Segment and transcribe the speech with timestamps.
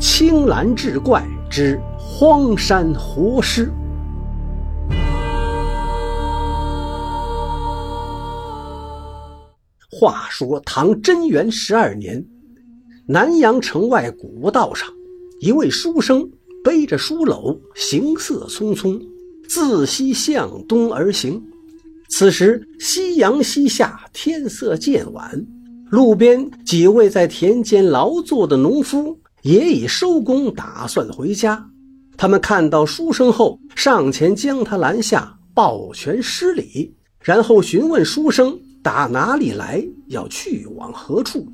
[0.00, 3.68] 青蓝志怪之荒山活尸。
[9.90, 12.24] 话说唐贞元十二年，
[13.08, 14.88] 南阳城外古道上，
[15.40, 16.30] 一位书生
[16.62, 19.00] 背着书篓，行色匆匆，
[19.48, 21.42] 自西向东而行。
[22.08, 25.44] 此时夕阳西下，天色渐晚，
[25.90, 31.68] 路边几位在田间劳作的农夫也已收工，打算回家。
[32.16, 38.58] 他们看到书生后，上前将他拦下，抱拳施礼，然后询问书生。
[38.80, 39.84] 打哪里来？
[40.06, 41.46] 要去往何处？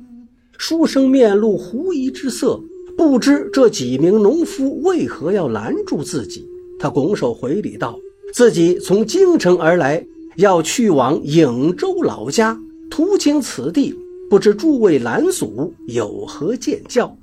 [0.57, 2.61] 书生面露狐疑之色，
[2.95, 6.47] 不知这几名农夫为何要拦住自己。
[6.79, 7.97] 他拱手回礼道
[8.31, 10.05] ：“自己从京城而来，
[10.37, 12.57] 要去往颍州老家，
[12.89, 13.93] 途经此地，
[14.29, 17.17] 不知诸位拦阻有何见教？”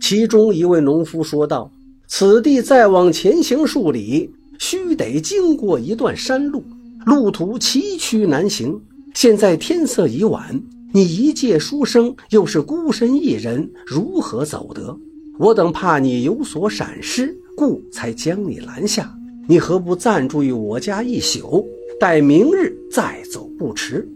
[0.00, 1.70] 其中一位农夫说道
[2.06, 6.62] ：“此地再往前行数里，须得经过一段山路，
[7.04, 8.80] 路途崎岖难行。”
[9.14, 14.96] 现在天色已晚，你一介书生，又是孤身一人，如何走得？
[15.38, 19.12] 我等怕你有所闪失，故才将你拦下。
[19.48, 21.66] 你何不暂住于我家一宿，
[21.98, 24.08] 待明日再走不迟？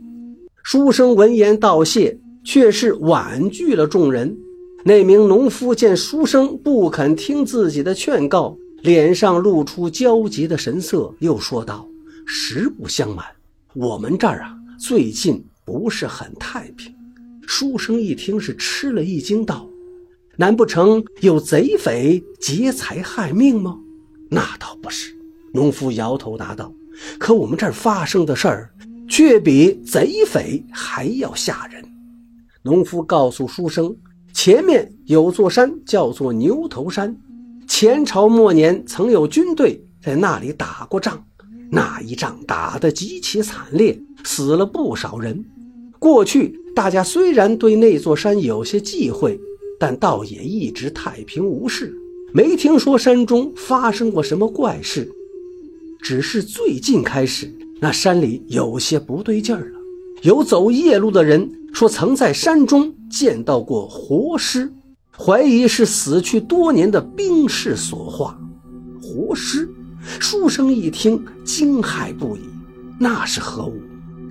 [0.62, 4.36] 书生闻言道谢，却是婉拒了众人。
[4.84, 11.86] 那名农夫见书生不肯听自己的劝告，脸上露出焦急的神色，又说道
[12.27, 13.24] ：“实不相瞒，
[13.74, 16.92] 我们这儿啊。”最近不是很太平，
[17.47, 19.69] 书生一听是吃了一惊，道
[20.34, 23.78] ：“难不成有贼匪劫财害命吗？”
[24.28, 25.14] 那倒不是，
[25.52, 26.72] 农夫摇头答道
[27.20, 28.74] ：“可我们这儿发生的事儿，
[29.08, 31.80] 却比贼匪还要吓人。”
[32.64, 33.94] 农夫告诉书生
[34.34, 37.16] ：“前面有座山叫做牛头山，
[37.69, 41.24] 前朝末年曾有军队在那里打过仗。”
[41.74, 45.42] 那一仗打得极其惨烈，死了不少人。
[45.98, 49.40] 过去大家虽然对那座山有些忌讳，
[49.80, 51.95] 但倒也一直太平无事，
[52.35, 55.11] 没听说山中发生过什么怪事。
[56.02, 59.79] 只是最近开始，那山里有些不对劲儿了。
[60.22, 64.72] 有走夜路的人说，曾在山中见到过活尸，
[65.18, 68.38] 怀疑是死去多年的兵士所化。
[69.02, 69.68] 活尸。
[70.20, 72.40] 书生一听，惊骇不已。
[73.00, 73.80] 那是何物？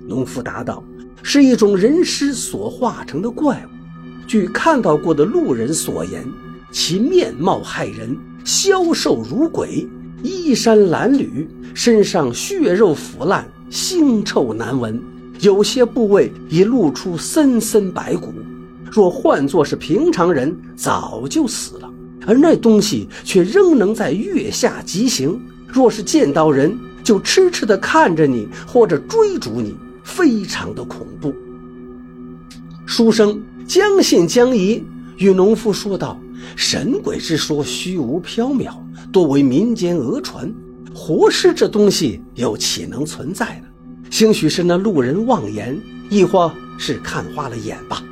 [0.06, 0.82] 农夫答道
[1.22, 4.26] ：“是一种人尸所化成的怪物。
[4.26, 6.26] 据看到过的路人所言，
[6.70, 9.86] 其面貌骇人，消瘦如鬼，
[10.22, 15.02] 衣衫褴褛，身上血肉腐烂，腥臭难闻，
[15.42, 18.32] 有些部位已露出森森白骨。
[18.90, 21.90] 若换作是平常人，早就死了。
[22.24, 31.34] 而那东西却仍能在月下疾行。”若是见到人，就痴痴地看着你，或者追逐你，非常的恐怖。
[32.86, 34.84] 书生将信将疑，
[35.16, 36.16] 与农夫说道
[36.54, 38.74] ：“神鬼之说虚无缥缈，
[39.10, 40.52] 多为民间讹传。
[40.94, 43.68] 活尸这东西又岂能存在呢？
[44.12, 45.80] 兴许是那路人妄言，
[46.10, 48.04] 亦或是看花了眼吧。”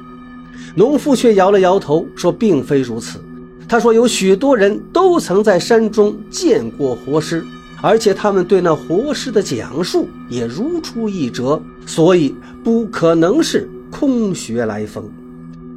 [0.74, 3.20] 农夫却摇了摇头，说：“并非如此。”
[3.68, 7.44] 他说：“有许多人都曾在山中见过活尸，
[7.82, 12.34] 而且他们对那活尸的讲述也如出一辙，所以
[12.64, 15.04] 不可能是空穴来风。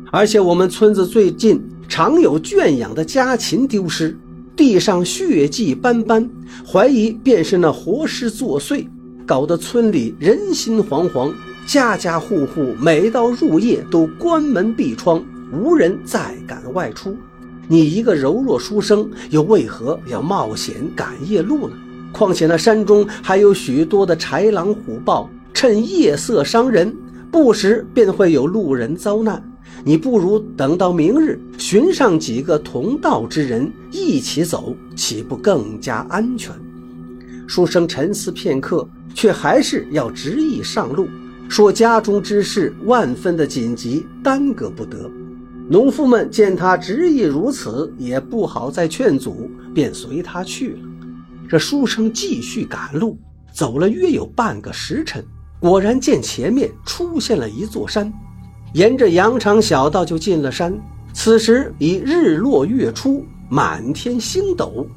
[0.10, 4.18] 而且我们村子最近常有圈养的家禽丢失，
[4.56, 6.30] 地上血迹斑斑，
[6.66, 8.88] 怀疑便是那活尸作祟，
[9.26, 11.34] 搞得村里人心惶惶，
[11.66, 17.16] 家家户户每到入夜都关门闭窗，无人再敢外出。”
[17.70, 21.74] 你一个柔弱书生，又为何要冒险赶夜路呢？
[22.12, 26.94] 况且那山中还有许多的豺狼虎豹，趁夜色伤人，
[27.32, 29.42] 不时便会有路人遭难。
[29.86, 36.54] 你不如等到明日，寻上几个同道之人一起走，岂不更加安全？
[37.48, 41.08] 书生沉思片刻，却还是要执意上路，
[41.50, 45.10] 说家中之事万分的紧急，耽搁不得。
[45.70, 50.80] 农夫们见他执意如此，也不好再劝阻，便随他去了。
[51.48, 53.18] 这书生继续赶路，
[53.54, 55.24] 走了约有半个时辰，
[55.60, 58.12] 果然见前面出现了一座山，
[58.74, 60.74] 沿着羊肠小道就进了山。
[61.14, 64.88] 此时已日落月出，满天星斗，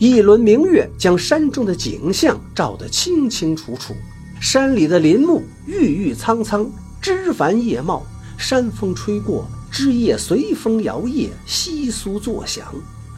[0.00, 3.94] 一轮明月将山中的景象照得清清楚楚。
[4.40, 6.66] 山里的林木郁郁苍苍，
[7.02, 8.02] 枝繁叶茂，
[8.38, 9.46] 山风吹过。
[9.70, 12.64] 枝叶随风摇曳，窸窣作响；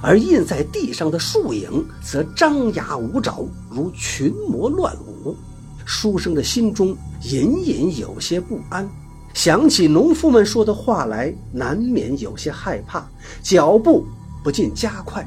[0.03, 5.37] 而印在地上的树影则张牙舞爪，如群魔乱舞。
[5.85, 8.91] 书生的心中隐隐有些不安，
[9.33, 13.09] 想起农夫们说的话来，难免有些害怕，
[13.41, 14.05] 脚步
[14.43, 15.25] 不禁加快，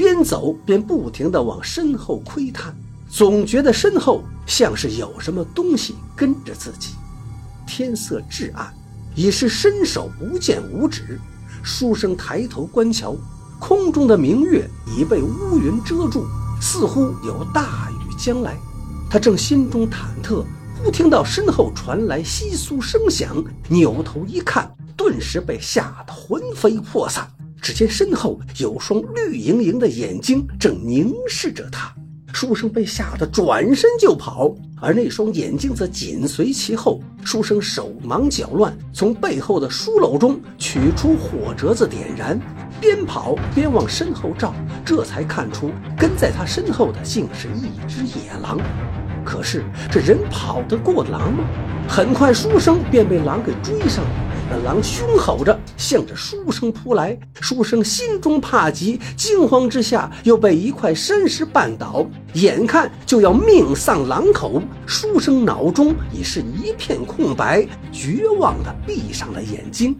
[0.00, 2.74] 边走边不停地往身后窥探，
[3.10, 6.94] 总觉得身后像是有什么东西跟着自己。
[7.66, 8.72] 天色至暗，
[9.14, 11.20] 已是伸手不见五指。
[11.62, 13.14] 书生抬头观瞧，
[13.58, 16.24] 空中的明月已被乌云遮住，
[16.62, 18.56] 似乎有大雨将来。
[19.10, 20.42] 他正心中忐忑，
[20.82, 27.30] 忽听到身后传来窸窣声响，扭头一看，顿时被吓得魂飞魄散。
[27.60, 31.92] 只见身后有双绿莹莹的眼睛正凝视着他，
[32.32, 37.00] 书生被吓得转身就跑，而那双眼睛则紧随其后。
[37.22, 42.40] 书生手忙脚乱，从背后的书篓中取出火折子点燃，
[42.80, 48.58] 边跑边往身后照，这才看出跟在他身后的竟是一只野狼。
[49.22, 49.62] 可是
[49.92, 51.44] 这人跑得过狼吗？
[51.86, 54.10] 很快，书生便被狼给追上了。
[54.52, 64.60] 那狼凶吼着向着书生扑来，书生心中怕极，惊慌之下又被一块山石绊倒，眼看就要命丧狼口。
[64.86, 69.96] 书生脑中已是一片空白，绝望地闭上了眼睛。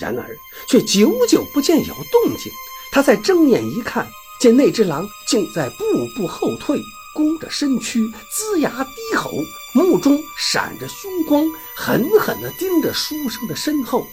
[0.00, 0.26] 然而
[0.68, 2.52] 却久久不见有动静。
[2.90, 4.04] 他再睁眼一看，
[4.40, 5.84] 见那只狼竟在步
[6.16, 6.76] 步后退。
[7.16, 9.32] 弓着身躯，龇牙低吼，
[9.72, 14.06] 目中闪着凶光，狠狠地盯着书生的身后。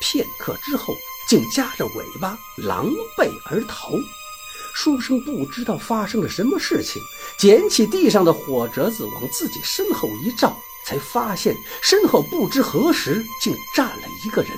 [0.00, 0.94] 片刻之后，
[1.28, 2.86] 竟夹着尾巴狼
[3.18, 3.90] 狈而逃。
[4.74, 7.02] 书生不知道发生了什么事情，
[7.38, 10.56] 捡起地上的火折子往自己身后一照，
[10.86, 14.50] 才发现身后不知何时竟站了一个人。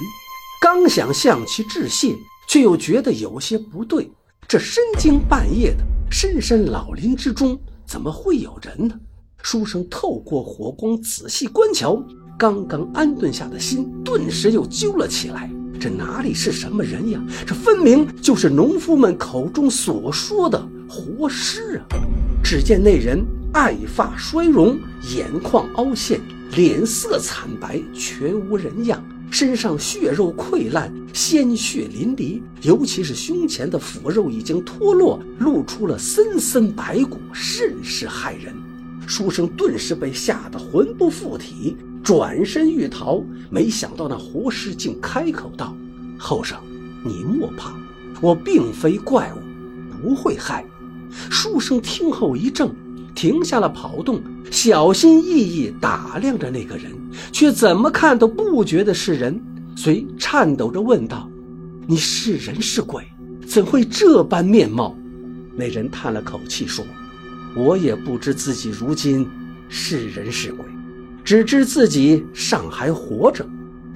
[0.61, 2.17] 刚想向其致谢，
[2.47, 4.09] 却又觉得有些不对。
[4.47, 7.59] 这深更半夜的，深深老林之中。
[7.91, 8.95] 怎么会有人呢？
[9.43, 12.01] 书生透过火光仔细观瞧，
[12.39, 15.51] 刚刚安顿下的心顿时又揪了起来。
[15.81, 17.21] 这哪里是什么人呀？
[17.45, 21.99] 这分明就是农夫们口中所说的活尸啊！
[22.45, 24.79] 只见那人爱发衰容，
[25.13, 26.21] 眼眶凹陷，
[26.55, 29.05] 脸色惨白，全无人样。
[29.31, 38.55] 身上血肉溃烂，鲜血淋漓，尤其是胸前的腐肉已经脱落，露出了森森白骨，甚是骇人。
[39.07, 45.77] 书生顿时被吓得魂不附体，转身欲逃，没想到那活尸竟开口道
[46.19, 46.59] ：“后生，
[47.05, 47.73] 你莫怕，
[48.21, 50.67] 我并非怪物，不会害。”
[51.31, 52.71] 书生听后一怔。
[53.21, 54.19] 停下了跑动，
[54.51, 56.91] 小心翼翼打量着那个人，
[57.31, 59.39] 却怎么看都不觉得是人，
[59.77, 61.29] 遂颤抖着问道
[61.87, 63.07] ：“你是人是鬼？
[63.47, 64.97] 怎会这般面貌？”
[65.55, 66.83] 那人叹了口气说
[67.55, 69.29] ：“我也不知自己如今
[69.69, 70.65] 是人是鬼，
[71.23, 73.45] 只知自己尚还活着。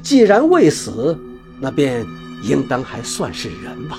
[0.03, 1.19] 既然未死，
[1.59, 2.05] 那便
[2.43, 3.99] 应当还算是人吧。”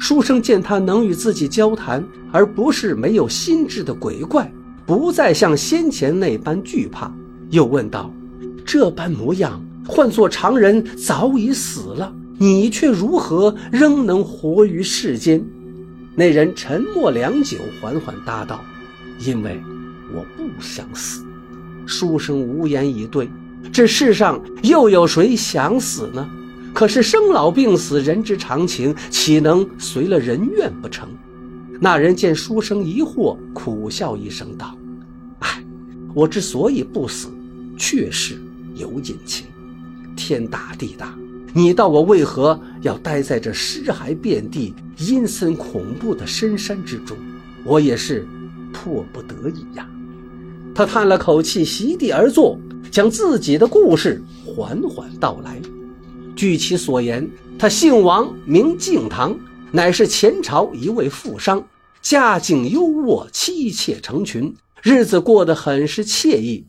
[0.00, 2.02] 书生见他能与自己交谈，
[2.32, 4.50] 而不是没有心智的鬼怪，
[4.86, 7.12] 不再像先前那般惧怕，
[7.50, 8.10] 又问道
[8.64, 15.44] ：“这般模样，换做常人早已死了，你却如何仍能活于世间？”
[16.16, 18.64] 那人沉默良久，缓缓答道
[19.20, 19.62] ：“因为
[20.14, 21.22] 我不想死。”
[21.84, 23.28] 书生无言以对。
[23.70, 26.26] 这世上又有谁想死呢？
[26.72, 31.08] 可是生老病死，人之常情，岂能随了人愿不成？
[31.80, 34.76] 那人见书生疑惑，苦笑一声道
[35.40, 35.62] ：“唉，
[36.14, 37.28] 我之所以不死，
[37.76, 38.40] 确实
[38.74, 39.46] 有隐情。
[40.16, 41.14] 天大地大，
[41.52, 47.16] 你道我为何要待在这尸骸遍地、阴森恐怖的深山之中？
[47.64, 48.26] 我也是
[48.72, 49.88] 迫不得已呀。”
[50.74, 52.58] 他叹了口气，席地而坐，
[52.90, 55.60] 将自己的故事缓缓道来。
[56.34, 59.38] 据其所言，他姓王，名敬堂，
[59.72, 61.62] 乃是前朝一位富商，
[62.00, 66.66] 家境优渥，妻妾成群，日子过得很是惬意。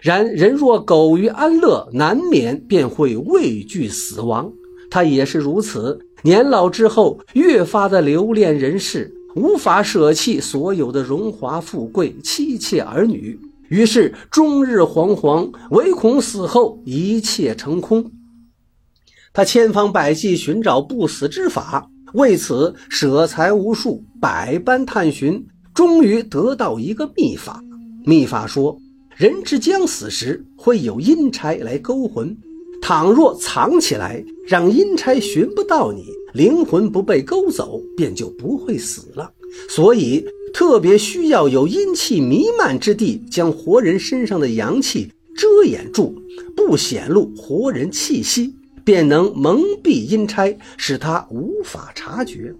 [0.00, 4.52] 然人若苟于安乐，难免便会畏惧死亡。
[4.90, 13.40] 他也是如此，年老之后，越发的留恋人世，无法舍弃所有的荣华富贵、妻妾儿女，
[13.70, 18.12] 于是终日惶惶，唯恐死后一切成空。
[19.36, 27.60] 他千方百计寻找不死之法，为此舍财无数，百般探寻，终于得到一个秘法。
[28.04, 28.78] 秘法说，
[29.16, 32.36] 人之将死时会有阴差来勾魂，
[32.80, 39.28] 倘若藏起来，让阴差寻不到你，灵魂不被勾走，便就不会死了。
[39.68, 46.14] 所以特别需要有阴气弥漫之地，将活人身上的阳气遮掩住，
[46.54, 52.54] 不显露活人气息，便能蒙蔽阴差，使他无法察觉。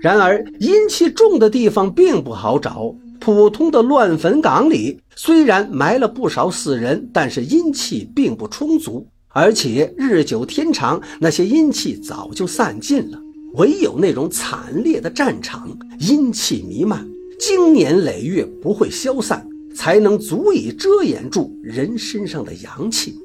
[0.00, 13.20] 然而阴气重的地方并不好找，普通的乱坟岗里虽然埋了不少死人，但是阴气并不充足，而且日久天长，那些阴气早就散尽了。
[13.54, 17.08] 唯有那种惨烈的战场，阴气弥漫，
[17.40, 19.44] 经年累月不会消散，
[19.74, 23.18] 才能足以遮掩住人身上的阳气。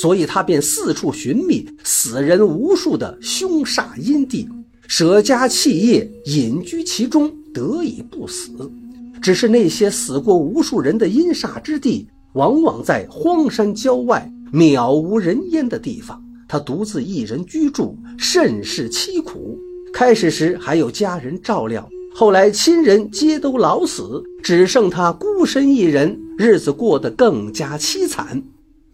[0.00, 4.48] 所以他便四处寻觅死人无数的凶煞阴地。
[4.86, 8.52] 舍家弃业，隐居其中，得以不死。
[9.20, 16.22] 只是那些死过无数人的阴煞之地，往往在荒山郊外、渺无人烟的地方。
[16.46, 19.58] 他独自一人居住，甚是凄苦。
[19.92, 28.40] 开始时还有家人照料，后来亲人皆都老死，只剩他孤身一人，日子过得更加凄惨。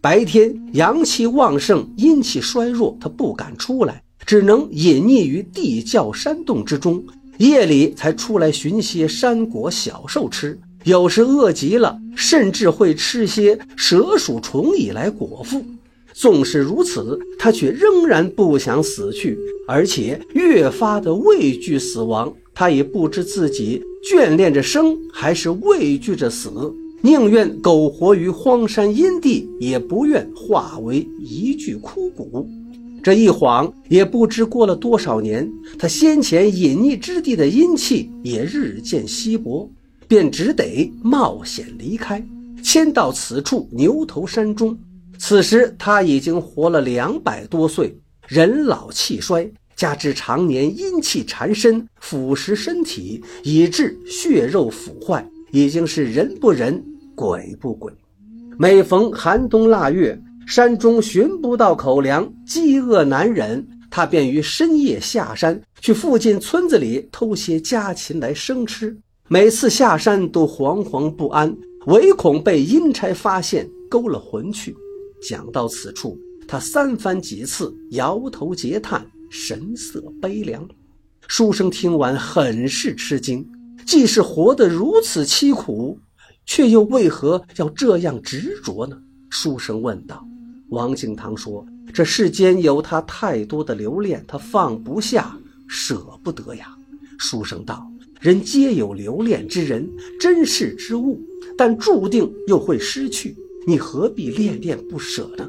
[0.05, 4.03] 白天阳气旺盛，阴气衰弱，他不敢出来。
[4.23, 7.03] 只能隐匿于地窖山洞之中，
[7.39, 10.59] 夜里才出来寻些山果小兽吃。
[10.83, 15.65] 有时饿极了，甚至会吃些蛇鼠虫蚁来果腹。
[16.13, 19.35] 纵使如此，他却仍然不想死去，
[19.67, 22.31] 而且越发的畏惧死亡。
[22.53, 26.51] 他也不知自己眷恋着生，还是畏惧着死，
[27.05, 32.49] 宁愿苟活于荒山阴地，也不愿化为一具枯骨。
[33.03, 35.47] 这一晃也不知过了多少年，
[35.77, 39.69] 他先前隐匿之地的阴气也日渐稀薄，
[40.07, 42.25] 便只得冒险离开，
[42.63, 44.75] 迁到此处牛头山中。
[45.19, 47.95] 此时他已经活了两百多岁，
[48.27, 56.83] 人老气衰，加之常年阴气缠身，腐蚀身体，以致血肉腐坏，已经是人不人，
[57.15, 57.91] 鬼不鬼。
[58.59, 60.21] 每逢寒冬腊月。
[60.47, 68.95] 山中寻不到口粮，饥饿难忍，他便于深夜下山，去附近村子里偷些家禽来生吃。
[69.27, 71.57] 每次下山都惶惶不安，
[71.87, 74.75] 唯恐被阴差发现勾了魂去。
[75.27, 76.15] 讲到此处，
[76.47, 80.63] 他三番几次摇头结叹，神色悲凉。
[81.27, 83.43] 书生听完很是吃惊，
[83.83, 85.97] 既是活得如此凄苦，
[86.45, 88.97] 却又为何要这样执着呢？
[89.29, 90.25] 书生问道。
[90.69, 95.37] 王敬堂说：“这世间有他太多的留恋，他放不下，
[95.67, 96.75] 舍不得呀。”
[97.17, 97.87] 书生道
[98.19, 101.21] ：“人皆有留恋之人，珍视之物，
[101.57, 103.35] 但注定又会失去，
[103.67, 105.47] 你何必恋恋不舍呢？”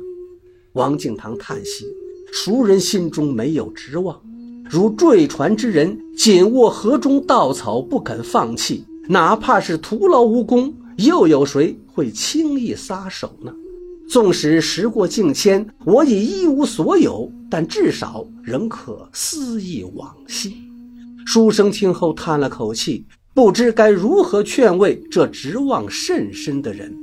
[0.75, 1.87] 王敬堂叹息
[2.33, 4.21] ：“熟人心中没有指望，
[4.69, 13.53] 如坠船之人，紧握河中稻草不肯放弃，哪怕是徒劳无功，又有谁会轻易撒手呢？”
[14.09, 20.55] 纵使时过境迁，我已一无所有，但至少仍可思忆往昔。
[21.27, 26.97] 书生听后叹了口气，不知该如何劝慰这执望甚深的人。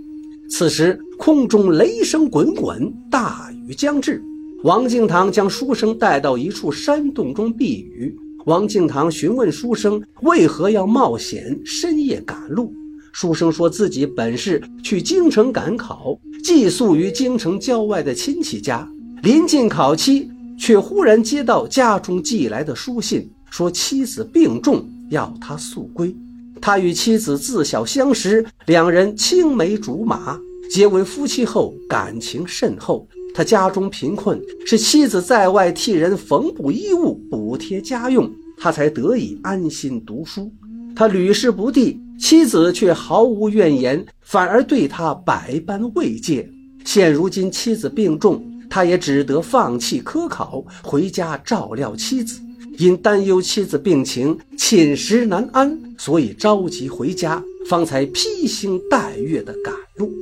[0.50, 4.24] 此时空中雷声滚滚，大雨将至。
[4.64, 8.18] 王敬堂将书生带到一处山洞中避雨。
[8.46, 12.74] 王敬堂询问书生为何要冒险深夜赶路。
[13.14, 18.86] 书生说自己本是去京城赶考，寄宿于京城郊外的亲戚家。
[19.22, 20.28] 临近考期，
[20.58, 26.14] 却忽然接到家中寄来的书信，说妻子病重，要他速归。
[26.60, 30.40] 他与妻子自小相识，两人青梅竹马，
[30.72, 33.08] 结为夫妻后感情甚厚。
[33.36, 40.52] 他家中贫困，是妻子在外替人缝补衣物，补贴家用，他才得以安心读书。
[40.96, 42.00] 他屡试不第。
[42.20, 46.48] 妻子却毫无怨言，反而对他百般慰藉。
[46.86, 52.40] 现如今妻子病重，他也只得放弃科考，回家照料妻子。
[52.78, 60.14] 因担忧妻子病情，寝食难安，所以着急回家，方才披星戴月的赶路。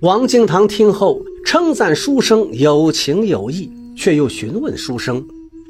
[0.00, 5.24] 王敬堂听后称赞书生有情有义，却又询问书生。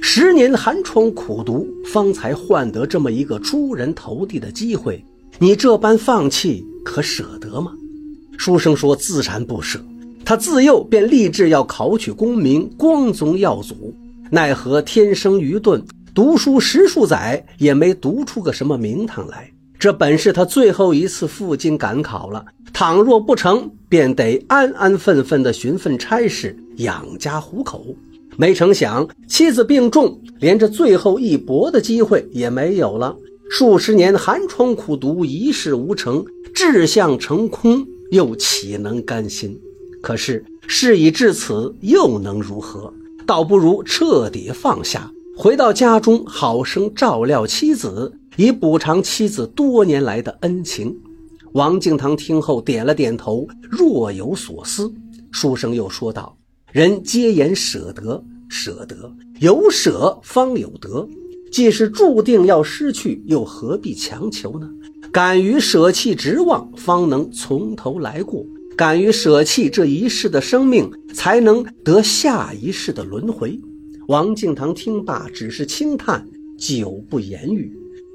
[0.05, 5.03] 十年寒窗苦读，方才换得这么一个出人头地的机会，
[5.39, 7.73] 你这般放弃，可舍得吗？
[8.37, 9.81] 书生说：“自然不舍。
[10.25, 13.95] 他自幼便立志要考取功名，光宗耀祖，
[14.29, 15.81] 奈何天生愚钝，
[16.13, 19.49] 读书十数载也没读出个什么名堂来。
[19.79, 22.45] 这本是他最后一次赴京赶考了。
[22.73, 27.87] 倘若不成，便得安安分分的寻份差事养家糊口。
[28.37, 33.17] 没成想妻子病重，连这最后一搏的机会也没有了。
[33.51, 36.25] 数十年寒窗苦读，一事无成，
[36.55, 39.61] 志向成空，又岂能甘心？
[40.01, 42.93] 可是事已至此，又能如何？
[43.27, 50.97] 倒不如彻底放下，回到家中，好生照料妻子，以补偿妻子多年来的恩情。
[51.53, 54.91] 王敬堂听后点了点头，若有所思。
[55.31, 56.35] 书生又说道
[56.73, 61.07] ：“人皆言舍得，舍得有舍方有得。
[61.51, 64.71] 既是注定要失去，又何必强求呢？
[65.13, 73.61] 敢于舍弃执望，方能从头来过；敢于舍弃这一世的生命，才能得下一世的轮回。”
[74.09, 76.27] 王敬堂听罢，只是轻叹，
[76.57, 77.71] 久不言语。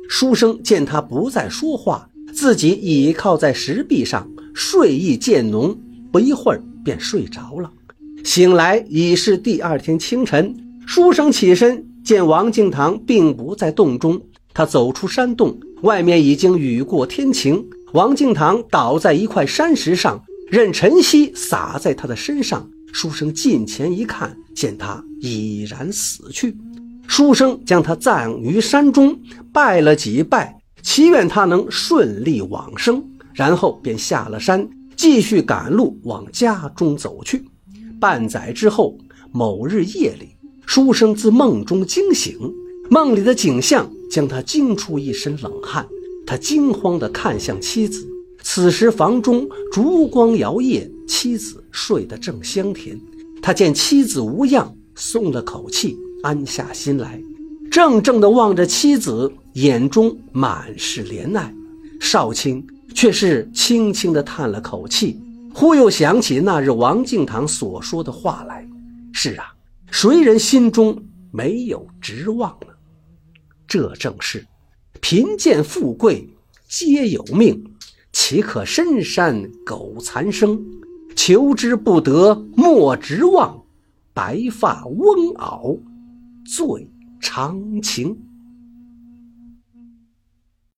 [0.09, 2.09] 书生见他不再说话。
[2.33, 5.79] 自己倚靠在石壁上，睡意渐浓，
[6.11, 7.71] 不一会儿便睡着了。
[8.23, 10.55] 醒来已是第二天清晨。
[10.85, 14.21] 书生起身，见王敬堂并不在洞中。
[14.53, 17.63] 他走出山洞，外面已经雨过天晴。
[17.93, 22.67] 王敬堂倒在一块山石上，任晨曦洒在他的身上。
[22.93, 26.55] 书生近前一看，见他已然死去。
[27.07, 29.17] 书生将他葬于山中，
[29.53, 30.57] 拜了几拜。
[30.81, 37.45] 祈愿他能顺利往生，然后便下了山，继续赶路往家中走去。
[37.99, 38.97] 半载之后，
[39.31, 40.29] 某日夜里，
[40.65, 42.37] 书生自梦中惊醒，
[42.89, 45.87] 梦里的景象将他惊出一身冷汗。
[46.25, 48.05] 他惊慌地看向妻子，
[48.43, 52.99] 此时房中烛光摇曳，妻子睡得正香甜。
[53.41, 57.21] 他见妻子无恙，松了口气，安下心来。
[57.71, 61.53] 怔怔地望着妻子，眼中满是怜爱。
[61.99, 65.19] 少卿却是轻轻地叹了口气，
[65.59, 68.63] 忽又想起那日王敬堂所说的话来
[69.11, 69.55] ：“是啊，
[69.89, 72.67] 谁人心中没有执望呢？
[73.67, 74.45] 这正是
[75.01, 76.29] 贫贱富贵
[76.69, 77.73] 皆有命，
[78.13, 80.63] 岂可深山苟残生？
[81.15, 83.59] 求之不得莫执望，
[84.13, 85.79] 白发翁媪
[86.45, 86.87] 最。
[87.19, 88.15] 长情。